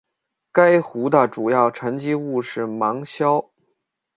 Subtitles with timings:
[0.51, 3.51] 该湖的主要沉积物是芒硝。